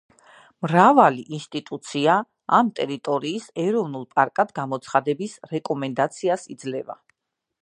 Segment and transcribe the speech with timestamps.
[0.65, 2.15] მრავალი ინსტიტუცია
[2.61, 7.03] ამ ტერიტორიის ეროვნულ პარკად გამოცხადების რეკომენდაციას იძლევა.